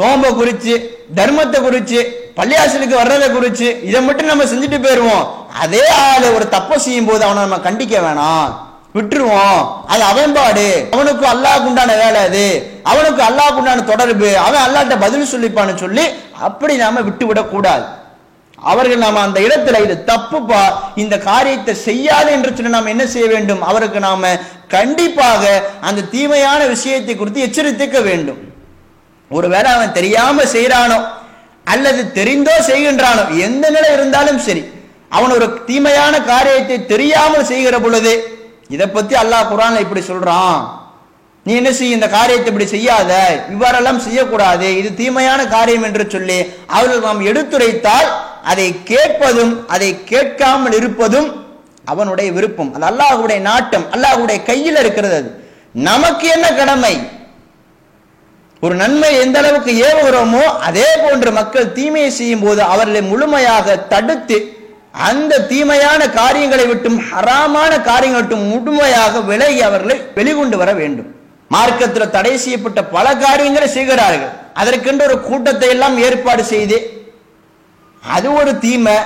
[0.00, 0.74] நோம்பை குறித்து
[1.14, 2.00] தர்மத்தை குறிச்சு
[2.36, 7.42] பள்ளியாசலுக்கு வர்றதை குறிச்சு இதை மட்டும் நம்ம செஞ்சுட்டு போயிடுவோம் அதே ஆளு ஒரு தப்பை செய்யும் போது அவனை
[7.42, 8.62] நம்ம கண்டிக்க வேணாம்.
[8.94, 9.84] விட்டுருவோம்.
[9.86, 10.88] அது அவன் பாடு.
[10.90, 12.70] அவனுக்கு அல்லாஹ் உண்டான வேலை அது.
[12.82, 14.38] அவனுக்கு அல்லாஹ் உண்டான தொடர்பு.
[14.38, 16.04] அவன் அல்லாட்ட பதில் சொல்லிப்பான்னு சொல்லி
[16.40, 17.84] அப்படி நாம விட்டு விடக்கூடாது
[18.58, 23.62] அவர்கள் நாம அந்த இடத்துல இது தப்புப்பா இந்த காரியத்தை செய்யாது என்று சொல்லி நாம் என்ன செய்ய வேண்டும்?
[23.62, 24.38] அவருக்கு நாம
[24.68, 28.53] கண்டிப்பாக அந்த தீமையான விஷயத்தை குறித்து எச்சரித்துக்க வேண்டும்.
[29.30, 30.98] ஒருவேளை அவன் தெரியாம செய்யறானோ
[31.72, 34.62] அல்லது தெரிந்தோ செய்கின்றானோ எந்த நிலை இருந்தாலும் சரி
[35.16, 38.12] அவன் ஒரு தீமையான காரியத்தை தெரியாமல் செய்கிற பொழுது
[38.74, 40.58] இதை பத்தி அல்லாஹ் குரான் இப்படி சொல்றான்.
[41.46, 43.10] நீ என்ன செய்ய இந்த காரியத்தை இப்படி செய்யாத
[43.54, 46.38] இவ்வாறெல்லாம் செய்யக்கூடாது இது தீமையான காரியம் என்று சொல்லி
[46.76, 48.08] அவர்கள் நாம் எடுத்துரைத்தால்
[48.52, 51.28] அதை கேட்பதும் அதை கேட்காமல் இருப்பதும்
[51.92, 52.70] அவனுடைய விருப்பம்.
[52.74, 55.30] அது அல்லாஹுடைய நாட்டம் அல்லாஹுடைய கையில் இருக்கிறது அது.
[55.88, 56.94] நமக்கு என்ன கடமை?
[58.64, 64.36] ஒரு நன்மை எந்த அளவுக்கு ஏவுகிறோமோ அதே போன்று மக்கள் தீமையை செய்யும் போது அவர்களை முழுமையாக தடுத்து
[65.08, 71.08] அந்த தீமையான காரியங்களை விட்டும் ஹராமான காரியங்களை விட்டும் முழுமையாக விலகி அவர்களை வெளிகொண்டு வர வேண்டும்.
[71.54, 74.32] மார்க்கத்தில் தடை செய்யப்பட்ட பல காரியங்களை செய்கிறார்கள்.
[74.60, 76.78] அதற்கென்று ஒரு கூட்டத்தை எல்லாம் ஏற்பாடு செய்து
[78.02, 78.96] அது ஒரு தீமை.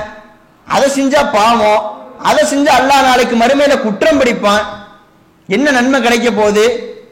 [0.66, 1.82] அதை செஞ்சா பாவம்.
[2.28, 4.64] அதை செஞ்சா அல்லா நாளைக்கு மறுமையில குற்றம் பிடிப்பான்.
[5.48, 6.66] என்ன நன்மை கிடைக்க போகுது?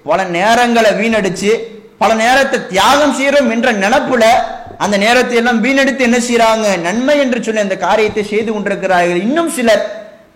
[0.09, 1.53] பல நேரங்களை வீணடிச்சு
[2.01, 4.25] பல நேரத்தை தியாகம் செய்யறோம் என்ற நினப்புல
[4.85, 9.21] அந்த நேரத்தை எல்லாம் வீணெடுத்து என்ன செய்யறாங்க நன்மை என்று சொல்லி அந்த காரியத்தை செய்து கொண்டிருக்கிறார்கள்.
[9.27, 9.85] இன்னும் சிலர்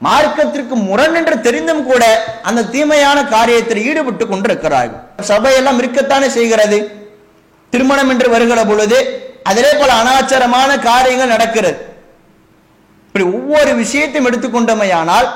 [0.07, 2.05] மார்க்கத்திற்கு முரண் என்று தெரிந்தும் கூட
[2.49, 5.03] அந்த தீமையான காரியத்தில் ஈடுபட்டு கொண்டிருக்கிறார்கள்.
[5.33, 6.79] சபையெல்லாம் இருக்கத்தானே செய்கிறது?
[7.73, 8.99] திருமணம் என்று வருகிற பொழுது
[9.51, 11.79] அதிலே பல அனாச்சாரமான காரியங்கள் நடக்கிறது.
[13.07, 15.29] இப்படி ஒவ்வொரு விஷயத்தையும் எடுத்துக்கொண்டமையானால்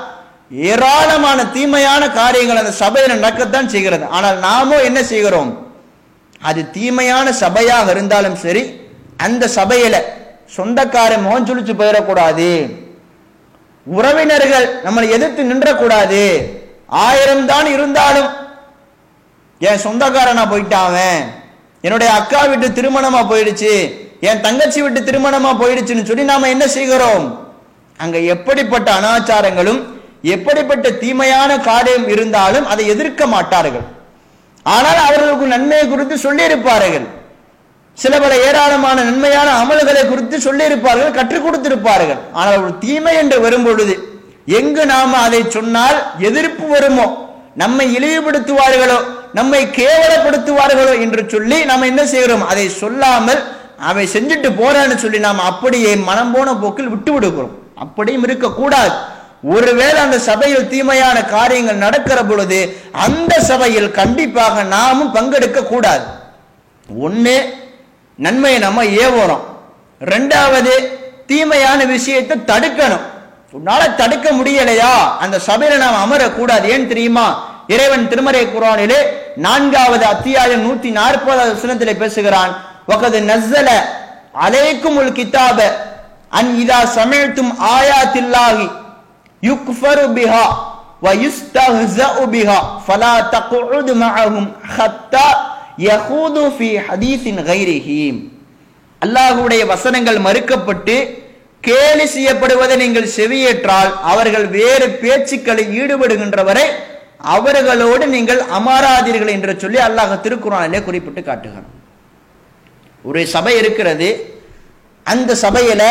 [0.71, 4.05] ஏராளமான தீமையான காரியங்கள் அந்த சபையில் நடக்கத்தான் செய்கிறது.
[4.17, 5.51] ஆனால் நாமோ என்ன செய்கிறோம்?
[6.49, 8.63] அது தீமையான சபையாக இருந்தாலும் சரி
[9.25, 9.95] அந்த சபையில
[10.55, 12.49] சொந்தக்காரன் முகம் சுழிச்சு போயிடக்கூடாது.
[13.87, 16.23] உறவினர்கள் நம்மளை எதிர்த்து நின்றக்கூடாது.
[17.05, 18.29] ஆயிரம் தான் இருந்தாலும்
[19.61, 21.23] என் சொந்தக்காரனா போயிட்டாவன் அவன்.
[21.85, 23.73] என்னுடைய அக்கா வீட்டு திருமணமா போயிடுச்சு
[24.29, 27.25] என் தங்கச்சி வீட்டு திருமணமா போயிடுச்சுன்னு சொல்லி நாம என்ன செய்கிறோம்?
[28.03, 29.81] அங்க எப்படிப்பட்ட அனாச்சாரங்களும்
[30.35, 33.85] எப்படிப்பட்ட தீமையான காரியம் இருந்தாலும் அதை எதிர்க்க மாட்டார்கள்.
[34.73, 37.07] ஆனால் அவர்களுக்கு நன்மையை குறித்து சொல்லியிருப்பார்கள்.
[37.97, 42.21] சில பல ஏராளமான நன்மையான அமல்களை குறித்து சொல்லியிருப்பார்கள் கற்றுக் கொடுத்திருப்பார்கள்.
[42.39, 43.95] ஆனால் ஒரு தீமை என்று வரும் பொழுது
[44.59, 45.99] எங்கு நாம் அதை சொன்னால்
[46.29, 47.05] எதிர்ப்பு வருமோ?
[47.61, 48.97] நம்மை இழிவுபடுத்துவார்களோ?
[49.37, 52.43] நம்மை கேவலப்படுத்துவார்களோ என்று சொல்லி நாம் என்ன செய்கிறோம்?
[52.51, 53.41] அதை சொல்லாமல்
[53.89, 58.93] அவை செஞ்சுட்டு போறான்னு சொல்லி நாம் அப்படியே மனம் போன போக்கில் விட்டு விடுகிறோம் அப்படியும் இருக்கக்கூடாது.
[59.43, 66.03] ஒருவேளை அந்த சபையில் தீமையான காரியங்கள் நடக்கிற பொழுது அந்த சபையில் கண்டிப்பாக நாமும் பங்கெடுக்க கூடாது.
[67.01, 67.41] ஒண்ணு
[68.15, 69.43] நன்மையை நம்ம ஏவோறோம்
[70.01, 70.73] ரெண்டாவது
[71.25, 73.01] தீமையான விஷயத்தை தடுக்கணும்.
[73.53, 75.17] உன்னால தடுக்க முடியலையா?
[75.19, 76.63] அந்த சபையில நாம் அமரக்கூடாது.
[76.63, 77.53] ஏன் தெரியுமா?
[77.67, 78.97] இறைவன் திருமறை குரானிலே
[79.35, 82.63] நான்காவது அத்தியாயம் நூத்தி நாற்பதாவது வசனத்திலே பேசுகிறான்.
[82.87, 83.69] ஒகது நஸ்ஸல
[84.41, 85.61] அலைக்கும் உல் கிதாப
[86.29, 88.71] அன் இதா சமிழ்த்தும் ஆயாத்தில்லாகி
[89.44, 90.46] யுக்ஃபரு பிஹா
[91.02, 94.44] ويستهزأ بها فلا تقعد معهم
[94.74, 95.28] حتى
[95.84, 97.88] يخوضوا في حديث غيره
[99.02, 100.94] அல்லாஹ்வுடைய வசனங்கள் மறுக்கப்பட்டு
[101.64, 106.66] கேலி செய்யப்படுவதை நீங்கள் செவியேற்றால் அவர்கள் வேறு பேச்சுக்களில் ஈடுபடுகின்ற வரை
[107.34, 111.68] அவர்களோடு நீங்கள் அமராதீர்கள் என்று சொல்லி அல்லாஹ் திருக்குறானிலே குறிப்பிட்டு காட்டுகிறான்
[113.04, 114.08] ஒரு சபை இருக்கிறது
[115.06, 115.82] அந்த சபையில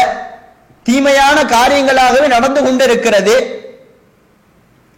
[0.87, 3.63] தீமையான காரியங்களாகவே நடந்து கொண்டிருக்கிறது.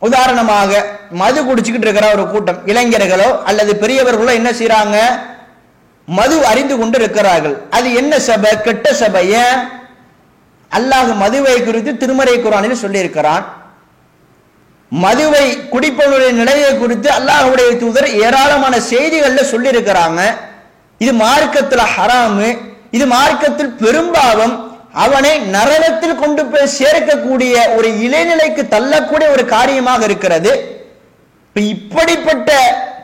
[0.02, 0.70] உதாரணமாக
[1.10, 4.96] மது குடிச்சுக்கிட்டு இருக்கிற ஒரு கூட்டம் இளைஞர்களோ அல்லது பெரியவர்களோ என்ன செய்யறாங்க
[6.08, 7.56] மது அறிந்து கொண்டு இருக்கிறார்கள்.
[7.70, 8.60] அது என்ன சபை?
[8.66, 9.34] கெட்ட சபைய
[10.70, 13.44] அல்லாஹ் மதுவை குறித்து திருமறை குரானில் சொல்லியிருக்கிறான்.
[14.92, 20.20] மதுவை குடிப்பவனுடைய நிலையை குறித்து அல்லாஹ்வுடைய தூதர் ஏராளமான செய்திகள்ல சொல்லியிருக்கிறாங்க.
[20.98, 22.48] இது மார்க்கத்தில் ஹராமு.
[22.90, 24.75] இது மார்க்கத்தில் பெரும்பாவம்.
[25.04, 30.52] அவனை நரகத்தில் கொண்டு போய் சேர்க்கக்கூடிய ஒரு இளைநிலைக்கு தள்ளக்கூடிய ஒரு காரியமாக இருக்கிறது.
[31.72, 32.50] இப்படிப்பட்ட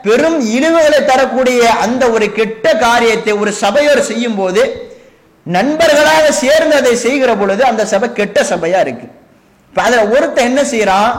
[0.07, 4.63] பெரும் இழிவுகளை தரக்கூடிய அந்த ஒரு கெட்ட காரியத்தை ஒரு சபையோர் செய்யும் போது
[5.57, 9.07] நண்பர்களாக சேர்ந்து அதை செய்கிற பொழுது அந்த சபை கெட்ட சபையா இருக்கு.
[9.71, 11.13] இப்ப அதுல ஒருத்தன் என்ன செய்யறான்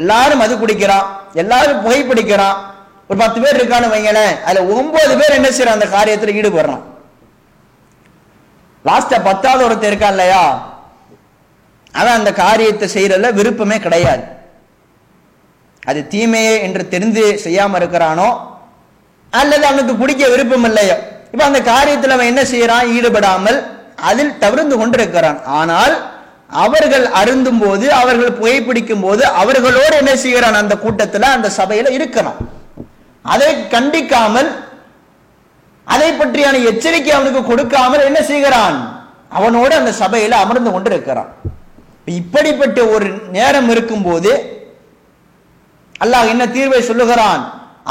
[0.00, 1.06] எல்லாரும் மது குடிக்கிறான்
[1.42, 2.58] எல்லாரும் புகைப்பிடிக்கிறான்
[3.08, 4.34] ஒரு பத்து பேர் இருக்கான்னு வைங்களேன்.
[4.46, 6.84] அதுல ஒன்பது பேர் என்ன செய்யறான் அந்த காரியத்துல ஈடுபடுறான்.
[8.88, 10.42] லாஸ்டா பத்தாவது ஒருத்தர் இருக்கான் இல்லையா?
[11.94, 14.24] அவன் அந்த காரியத்தை செய்யறதுல விருப்பமே கிடையாது.
[15.82, 18.28] அது தீமையே என்று தெரிந்து செய்யாம இருக்கிறானோ?
[19.32, 20.96] அல்லது அவனுக்கு பிடிக்க விருப்பம் இல்லையோ?
[21.32, 22.86] இப்ப அந்த காரியத்தில் அவன் என்ன செய்யறான்?
[22.96, 23.58] ஈடுபடாமல்
[24.10, 25.38] அதில் தவிர்ந்து கொண்டிருக்கிறான்.
[25.58, 25.94] ஆனால்
[26.64, 30.60] அவர்கள் அருந்தும் போது அவர்கள் புகைப்பிடிக்கும் போது அவர்களோடு என்ன செய்கிறான்?
[30.62, 32.38] அந்த கூட்டத்துல அந்த சபையில இருக்கிறான்.
[33.24, 34.48] அதை கண்டிக்காமல்
[35.94, 38.76] அதை பற்றியான எச்சரிக்கை அவனுக்கு கொடுக்காமல் என்ன செய்கிறான்?
[39.38, 41.30] அவனோடு அந்த சபையில் அமர்ந்து கொண்டு இருக்கிறான்
[42.18, 44.32] இப்படிப்பட்ட ஒரு நேரம் இருக்கும்போது
[46.04, 47.42] அல்லாஹ் என்ன தீர்வை சொல்லுகிறான்?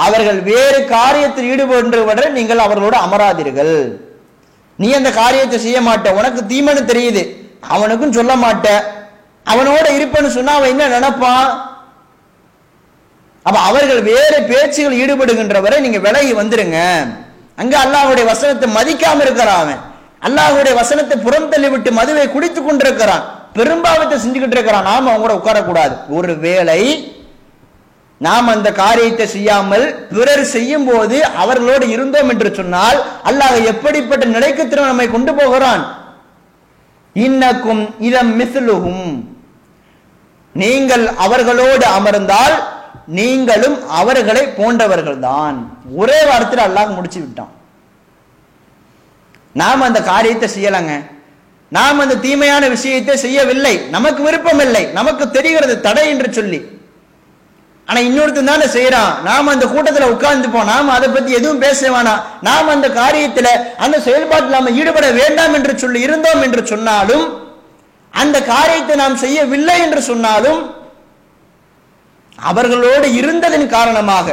[0.06, 3.76] அவர்கள் வேறு காரியத்தில் ஈடுபடுவதை நீங்கள் அவர்களோடு அமராதீர்கள்.
[4.80, 6.08] நீ அந்த காரியத்தை செய்ய மாட்ட.
[6.20, 7.24] உனக்கு தீமனு தெரியுது.
[7.76, 8.68] அவனுக்கும் சொல்ல மாட்ட.
[9.52, 11.50] அவனோட இருப்பேன்னு சொன்னா அவன் என்ன நினைப்பான்?
[13.48, 16.80] அப்ப அவர்கள் வேறு பேச்சுகள் ஈடுபடுகின்ற வரை நீங்க விலகி வந்துருங்க.
[17.62, 19.82] அங்க அல்லாஹுடைய வசனத்தை மதிக்காம இருக்கிறான் அவன்.
[20.28, 23.24] அல்லாஹுடைய வசனத்தை புறம் தள்ளி விட்டு மதுவை குடித்து கொண்டிருக்கிறான்.
[23.58, 24.90] பெரும்பாவத்தை செஞ்சுக்கிட்டு இருக்கிறான்.
[24.92, 25.96] நாம அவங்க கூட உட்காரக்கூடாது.
[26.18, 26.82] ஒரு வேளை
[28.22, 34.92] நாம் அந்த காரியத்தை செய்யாமல் பிறர் செய்யும் போது அவர்களோடு இருந்தோம் என்று சொன்னால் அல்லாஹ் எப்படிப்பட்ட நிலைக்கு திரும்ப
[34.92, 35.84] நம்மை கொண்டு போகிறான்?
[37.16, 39.06] இன்னக்கும் இதம் மிசுலுகும்
[40.56, 42.56] நீங்கள் அவர்களோடு அமர்ந்தால்
[43.18, 45.58] நீங்களும் அவர்களை போன்றவர்கள் தான்
[46.02, 47.54] ஒரே வாரத்தில் அல்லாஹ் முடிச்சு விட்டான்.
[49.62, 50.94] நாம் அந்த காரியத்தை செய்யலாங்க.
[51.72, 53.76] நாம் அந்த தீமையான விஷயத்தை செய்யவில்லை.
[53.96, 56.60] நமக்கு விருப்பம் இல்லை நமக்கு தெரிகிறது தடை என்று சொல்லி.
[57.88, 62.24] ஆனா இன்னொருத்தன் தானே செய்யறான் நாம அந்த கூட்டத்துல உட்கார்ந்துப்போம் நாம அதை பத்தி எதுவும் பேச வேணாம்.
[62.48, 63.50] நாம் அந்த காரியத்துல
[63.86, 67.26] அந்த செயல்பாட்டில் நாம ஈடுபட வேண்டாம் என்று சொல்லி இருந்தோம் என்று சொன்னாலும்
[68.14, 70.60] அந்த காரியத்தை நாம் செய்யவில்லை என்று சொன்னாலும்
[72.50, 74.28] அவர்களோடு இருந்ததன் காரணமாக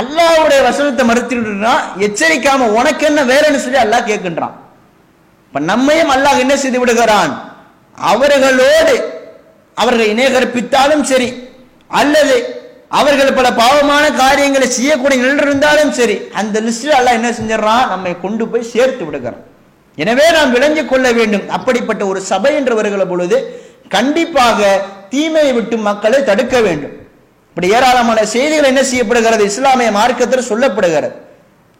[0.00, 1.74] அல்லாவுடைய வசனத்தை மறுத்துட்டா
[2.06, 4.54] எச்சரிக்காம உனக்கு என்ன வேறன்னு சொல்லி அல்லாஹ் கேட்கின்றான்.
[5.48, 7.32] இப்ப நம்மையும் அல்லாஹ் என்ன செய்து விடுகிறான்?
[8.10, 8.94] அவர்களோடு
[9.76, 11.28] அவர்களை இணைகற்பித்தாலும் சரி
[12.00, 12.36] அல்லது
[13.00, 17.86] அவர்கள் பல பாவமான காரியங்களை செய்யக்கூடிய நிலை இருந்தாலும் சரி அந்த லிஸ்டில் அல்லாஹ் என்ன செஞ்சிடறான்?
[17.92, 19.42] நம்மை கொண்டு போய் சேர்த்து விடுகிறான்.
[19.98, 21.44] எனவே நாம் விளங்கிக் கொள்ள வேண்டும்.
[21.56, 23.36] அப்படிப்பட்ட ஒரு சபை என்று வருகிற பொழுது
[23.96, 24.60] கண்டிப்பாக
[25.12, 26.94] தீமையை விட்டு மக்களை தடுக்க வேண்டும்.
[27.48, 29.44] இப்படி ஏராளமான செய்திகள் என்ன செய்யப்படுகிறது?
[29.44, 31.14] இஸ்லாமிய மார்க்கத்தில் சொல்லப்படுகிறது.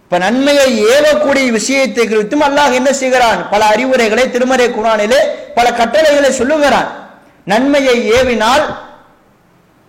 [0.04, 3.40] இப்ப நன்மையை ஏவக்கூடிய விஷயத்தை குறித்தும் அல்லாஹ் என்ன செய்கிறான்?
[3.52, 5.20] பல அறிவுரைகளை திருமறை குரானிலே
[5.54, 6.90] பல கட்டளைகளை சொல்லுகிறான்.
[7.44, 8.64] நன்மையை ஏவினால்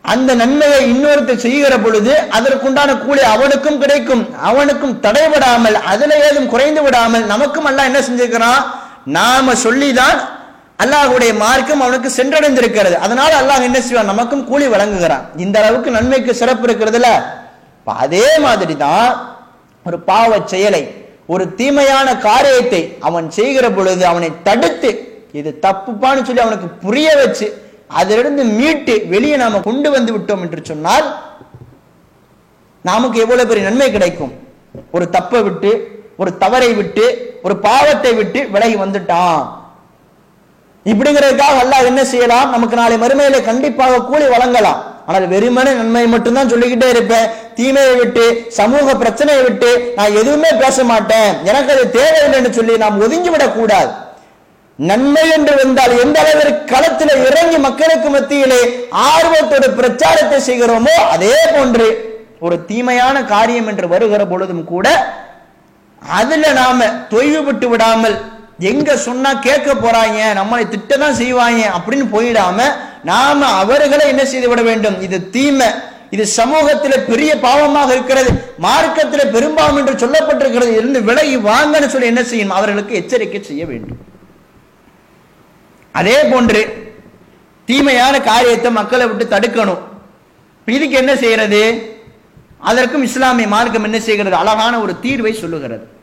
[0.01, 4.23] அந்த நன்மையை இன்னொருத்தர் செய்கிற பொழுது அதற்குண்டான கூலி அவனுக்கும் கிடைக்கும்.
[4.49, 8.61] அவனுக்கும் தடைபடாமல் அதுல ஏதும் குறைந்து விடாமல் நமக்கும் அல்லாஹ் என்ன செஞ்சிருக்கிறான்?
[9.17, 10.19] நாம சொல்லிதான்
[10.83, 12.95] அல்லாஹுடைய மார்க்கம் அவனுக்கு சென்றடைந்திருக்கிறது.
[13.05, 14.11] அதனால அல்லாஹ் என்ன செய்வான்?
[14.13, 15.25] நமக்கும் கூலி வழங்குகிறான்.
[15.45, 17.09] இந்த அளவுக்கு நன்மைக்கு சிறப்பு இருக்கிறதுல?
[18.03, 19.11] அதே மாதிரி தான்
[19.85, 20.83] ஒரு பாவ செயலை
[21.33, 24.89] ஒரு தீமையான காரியத்தை அவன் செய்கிற பொழுது அவனை தடுத்து
[25.39, 27.47] இது தப்புப்பான்னு சொல்லி அவனுக்கு புரிய வச்சு
[27.99, 31.07] அதிலிருந்து மீட்டு வெளியே நாம கொண்டு வந்து விட்டோம் என்று சொன்னால்
[32.89, 34.33] நமக்கு எவ்வளவு பெரிய நன்மை கிடைக்கும்?
[34.95, 35.71] ஒரு தப்பை விட்டு
[36.21, 37.05] ஒரு தவறை விட்டு
[37.45, 39.41] ஒரு பாவத்தை விட்டு விலகி வந்துட்டான்.
[40.91, 42.51] இப்படிங்கிறதுக்காக அல்லாஹ் என்ன செய்யலாம்?
[42.55, 44.79] நமக்கு நாளை மறுமையில கண்டிப்பாக கூலி வழங்கலாம்.
[45.09, 47.27] ஆனால் வெறுமனே நன்மையை மட்டும்தான் சொல்லிக்கிட்டே இருப்பேன்.
[47.57, 48.23] தீமையை விட்டு
[48.57, 51.29] சமூக பிரச்சனையை விட்டு நான் எதுவுமே பேச மாட்டேன்.
[51.49, 53.91] எனக்கு அது தேவையில்லைன்னு சொல்லி நாம் ஒதுங்கி விடக்கூடாது.
[54.79, 58.59] நன்மை என்று வந்தால் எந்த அளவிற்கு களத்தில் இறங்கி மக்களுக்கு மத்தியிலே
[59.11, 61.87] ஆர்வத்தோட பிரச்சாரத்தை செய்கிறோமோ அதே போன்று
[62.45, 64.87] ஒரு தீமையான காரியம் என்று வருகிற பொழுதும் கூட
[66.01, 68.17] அதுல நாம தொய்வுபட்டு விடாமல்
[68.59, 72.63] எங்க சொன்னா கேட்க போறாங்க நம்மளை திட்டதான் செய்வாங்க அப்படின்னு போயிடாம
[73.03, 75.01] நாம அவர்களை என்ன செய்து விட வேண்டும்?
[75.01, 75.67] இது தீமை.
[76.09, 78.55] இது சமூகத்தில பெரிய பாவமாக இருக்கிறது.
[78.57, 80.71] மார்க்கத்தில் பெரும்பாவம் என்று சொல்லப்பட்டிருக்கிறது.
[80.71, 82.57] இருந்து விலகி வாங்கன்னு சொல்லி என்ன செய்யணும்?
[82.59, 83.97] அவர்களுக்கு எச்சரிக்கை செய்ய வேண்டும்.
[85.91, 86.93] அதே போன்று
[87.65, 89.79] தீமையான காரியத்தை மக்களை விட்டு தடுக்கணும்.
[90.65, 91.95] இதுக்கு என்ன செய்யறது?
[92.57, 94.35] அதற்கும் இஸ்லாமிய மார்க்கம் என்ன செய்கிறது?
[94.35, 95.96] அழகான ஒரு தீர்வை சொல்லுகிறது.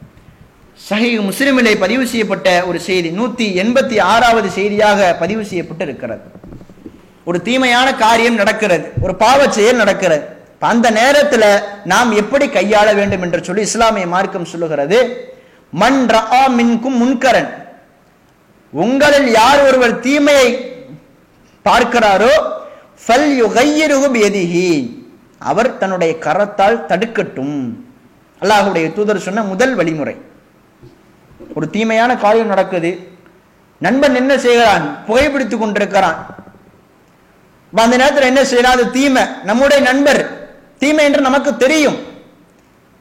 [0.78, 6.22] சஹி முஸ்லிமிலே பதிவு செய்யப்பட்ட ஒரு செய்தி நூத்தி எண்பத்தி ஆறாவது செய்தியாக பதிவு செய்யப்பட்டு இருக்கிறது
[7.24, 10.24] ஒரு தீமையான காரியம் நடக்கிறது ஒரு பாவச் செயல் நடக்கிறது.
[10.72, 11.44] அந்த நேரத்துல
[11.92, 14.98] நாம் எப்படி கையாள வேண்டும் என்று சொல்லி இஸ்லாமிய மார்க்கம் சொல்லுகிறது
[15.82, 17.50] மன் ரஆ மின்கும் முன்கரன்.
[18.72, 20.48] உங்களில் யார் ஒருவர் தீமையை
[21.64, 22.34] பார்க்கிறாரோ
[23.06, 24.68] ஃபல் யுகையிருகு எதிகி
[25.38, 27.58] அவர் தன்னுடைய கரத்தால் தடுக்கட்டும்.
[28.42, 30.16] அல்லாஹுடைய தூதர் சொன்ன முதல் வழிமுறை.
[31.54, 33.08] ஒரு தீமையான காரியம் நடக்குது.
[33.78, 34.96] நண்பன் என்ன செய்கிறான்?
[35.06, 36.26] புகைப்பிடித்துக் கொண்டிருக்கிறான்.
[37.74, 39.22] அந்த நேரத்தில் என்ன செய்யலாம் அது தீமை.
[39.44, 40.48] நம்முடைய நண்பர்.
[40.78, 41.98] தீமை என்று நமக்கு தெரியும்.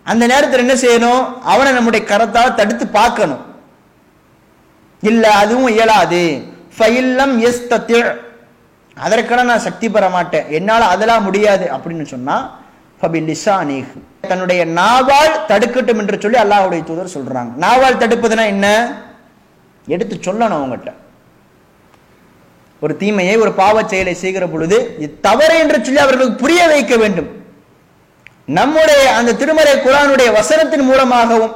[0.04, 1.42] அந்த நேரத்தில் என்ன செய்யணும்?
[1.44, 3.46] அவனை நம்முடைய கரத்தால் தடுத்து பார்க்கணும்.
[5.02, 6.44] இல்ல அதுவும் இயலாது.
[6.78, 7.68] ஃபைல்லம் எஸ்
[8.96, 10.50] அதற்கெல்லாம் நான் சக்தி பெற மாட்டேன்.
[10.50, 12.60] என்னால அதெல்லாம் முடியாது அப்படின்னு சொன்னா
[13.02, 13.88] ஃபபிலிசானிஹ்.
[14.28, 17.52] தன்னுடைய நாவால் தடுக்கட்டும் என்று சொல்லி அல்லாஹுடைய தூதர் சொல்றாங்க.
[17.60, 18.68] நாவால் தடுப்பதுனா என்ன?
[19.88, 20.92] எடுத்து சொல்லணும் அவங்ககிட்ட.
[22.80, 27.30] ஒரு தீமையை ஒரு பாவச் செயலை செய்கிற பொழுது இது தவறு என்று சொல்லி அவர்களுக்கு புரிய வைக்க வேண்டும்.
[28.46, 31.54] நம்முடைய அந்த திருமறை குரானுடைய வசனத்தின் மூலமாகவும்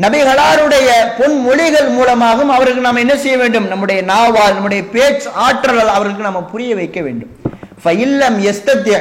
[0.00, 3.66] நபிகளாருடைய பொன்மொழிகள் மூலமாகவும் அவர்களுக்கு நாம் என்ன செய்ய வேண்டும்?
[3.66, 7.30] நம்முடைய நாவால் நம்முடைய பேச்சு ஆற்றலால் அவர்களுக்கு நம்ம புரிய வைக்க வேண்டும்.
[7.84, 8.96] ஃபைல்லம் எஸ்தத்திய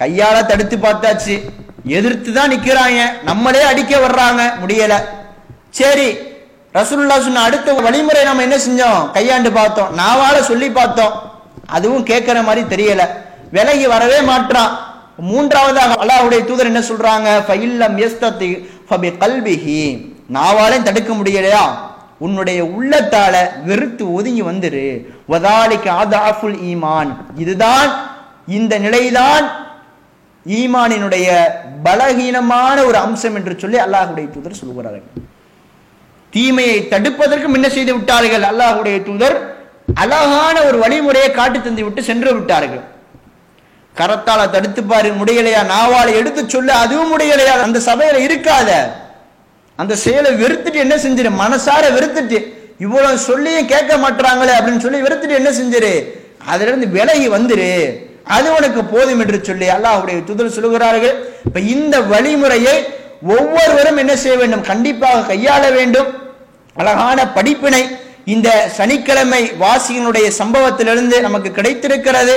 [0.00, 1.36] கையால தடுத்து பார்த்தாச்சு.
[1.86, 4.52] எதிர்த்து தான் நிற்கிறாங்க நம்மளே அடிக்க வர்றாங்க.
[4.66, 4.94] முடியல.
[5.70, 6.16] சரி.
[6.74, 9.10] ரசூல்லா சொன்ன அடுத்த வழிமுறை நம்ம என்ன செஞ்சோம்?
[9.10, 9.98] கையாண்டு பார்த்தோம்.
[9.98, 11.32] நாவால சொல்லி பார்த்தோம்.
[11.66, 13.08] அதுவும் கேட்கிற மாதிரி தெரியல.
[13.50, 14.78] விலகி வரவே மாட்டான்
[15.16, 17.42] மூன்றாவதாக அல்லாஹ்வுடைய தூதர் என்ன சொல்றாங்க?
[17.48, 20.12] ஃபைல்லம் யஸ்ததி ஃபபி கல்பிஹி.
[20.32, 21.92] நாவாலையும் தடுக்க முடியலையா?
[22.18, 25.06] உன்னுடைய உள்ளத்தால வெறுத்து ஒதுங்கி வந்துரு.
[25.28, 27.16] வதாலிக்கு ஆதாஃபுல் ஈமான்.
[27.36, 27.94] இதுதான்
[28.46, 29.63] இந்த நிலைதான்
[30.46, 31.44] ஈமானினுடைய
[31.84, 35.22] பலகீனமான ஒரு அம்சம் என்று சொல்லி அல்லாஹுடைய தூதர் சொல்கிறார்கள்
[36.32, 38.42] தீமையை தடுப்பதற்கும் என்ன செய்து விட்டார்கள்?
[38.42, 39.56] அல்லாஹுடைய தூதர்
[39.94, 42.84] அழகான ஒரு வழிமுறையை காட்டு தந்து விட்டு சென்று விட்டார்கள்.
[43.98, 45.60] கரத்தால தடுத்து பாரு முடியலையா?
[45.74, 47.60] நாவாலை எடுத்து சொல்ல அதுவும் முடியலையா?
[47.60, 48.90] அந்த சபையில இருக்காத.
[49.76, 51.30] அந்த செயலை வெறுத்துட்டு என்ன செஞ்சிரு?
[51.30, 56.14] மனசார வெறுத்துட்டு இவ்வளவு சொல்லியும் கேட்க மாட்டாங்களே அப்படின்னு சொல்லி வெறுத்துட்டு என்ன செஞ்சிரு?
[56.46, 58.03] அதுல இருந்து விலகி வந்துரு.
[58.24, 61.16] அது உனக்கு போதும் என்று சொல்லி அல்லாஹுடைய துதர் சொல்லுகிறார்கள்.
[61.46, 62.76] இப்ப இந்த வழிமுறையை
[63.22, 64.66] ஒவ்வொருவரும் என்ன செய்ய வேண்டும்?
[64.70, 66.08] கண்டிப்பாக கையாள வேண்டும்.
[66.74, 67.82] அழகான படிப்பினை
[68.24, 72.34] இந்த சனிக்கிழமை வாசியினுடைய சம்பவத்திலிருந்து நமக்கு கிடைத்திருக்கிறது.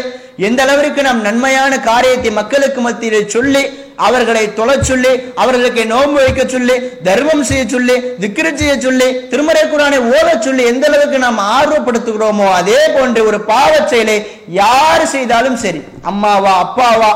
[0.47, 3.63] எந்த அளவிற்கு நாம் நன்மையான காரியத்தை மக்களுக்கு மத்தியில் சொல்லி
[3.97, 9.99] அவர்களை தொலை சொல்லி அவர்களுக்கு நோன்பு வைக்க சொல்லி தர்மம் செய்ய சொல்லி திக்ரு செய்ய சொல்லி திருமறை குரானை
[10.11, 14.17] ஓத சொல்லி எந்த அளவுக்கு நாம் ஆர்வப்படுத்துகிறோமோ அதே போன்று ஒரு பாவச் செயலை
[14.59, 15.81] யார் செய்தாலும் சரி.
[16.03, 17.11] அம்மாவா அப்பாவா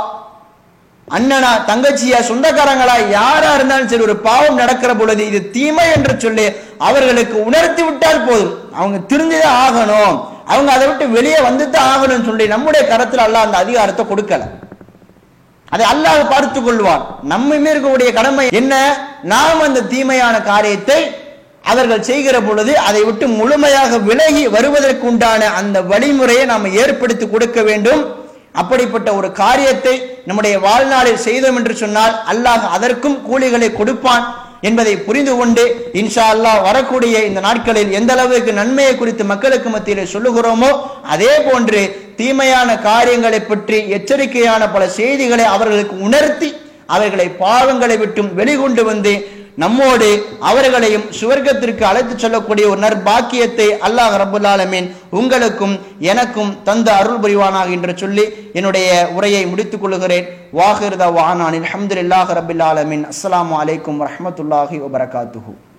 [1.07, 6.45] அண்ணனா தங்கச்சியா சொந்தக்காரங்களா யாரா இருந்தாலும் சரி ஒரு பாவம் நடக்கிற பொழுது இது தீமை என்று சொல்லி
[6.79, 8.53] அவர்களுக்கு உணர்த்தி விட்டால் போதும்.
[8.75, 10.13] அவங்க திருந்திதான் ஆகணும்.
[10.47, 14.43] அவங்க அதை விட்டு வெளியே வந்து தான் ஆகணும்னு சொல்லி நம்முடைய கரத்தில் அல்ல அந்த அதிகாரத்தை கொடுக்கல.
[15.73, 17.03] அதை அல்லாஹ் பார்த்துக் கொள்வான்.
[17.31, 18.73] நம்மை இருக்கக்கூடிய கடமை என்ன?
[19.33, 20.99] நாம் அந்த தீமையான காரியத்தை
[21.71, 28.01] அவர்கள் செய்கிற பொழுது அதை விட்டு முழுமையாக விலகி வருவதற்கு உண்டான அந்த வழிமுறையை நாம் ஏற்படுத்தி கொடுக்க வேண்டும்.
[28.61, 29.95] அப்படிப்பட்ட ஒரு காரியத்தை
[30.27, 34.25] நம்முடைய வாழ்நாளில் செய்தோம் என்று சொன்னால் அல்லாஹ் அதற்கும் கூலிகளை கொடுப்பான்.
[34.63, 40.71] என்பதை புரிந்து கொண்டு இன்ஷா அல்லாஹ் வரக்கூடிய இந்த நாட்களில் எந்த அளவுக்கு நன்மையை குறித்து மக்களுக்கு மத்தியில் சொல்லுகிறோமோ
[41.07, 41.81] அதே போன்று
[42.15, 46.49] தீமையான காரியங்களை பற்றி எச்சரிக்கையான பல செய்திகளை அவர்களுக்கு உணர்த்தி
[46.87, 49.13] அவர்களை பாவங்களை விட்டும் வெளிகொண்டு வந்து
[49.57, 57.97] நம்மோடு அவர்களையும் சுவர்க்கத்திற்கு அழைத்துச் செல்லக்கூடிய ஒரு நற்பாக்கியத்தை அல்லாஹ் ரபுல்லாலமீன் உங்களுக்கும் எனக்கும் தந்த அருள் புரிவானாக என்று
[57.97, 60.25] சொல்லி என்னுடைய உரையை முடித்துக் கொள்கிறேன்.
[60.53, 65.70] வாஹிர்தா வானானின் அஹமது இல்லாஹ் ரபுல்லாலமின் அஸ்லாம் அலைக்கும் வரமத்துல்லாஹி வபரகாத்துஹூ.